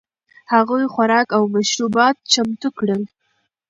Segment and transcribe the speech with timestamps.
[0.53, 3.03] هغوی خوراک او مشروبات چمتو کړل.